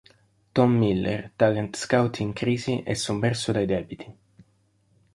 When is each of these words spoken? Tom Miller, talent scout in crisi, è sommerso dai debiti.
Tom 0.55 0.79
Miller, 0.79 1.29
talent 1.37 1.75
scout 1.75 2.19
in 2.21 2.33
crisi, 2.33 2.81
è 2.83 2.95
sommerso 2.95 3.51
dai 3.51 3.67
debiti. 3.67 4.15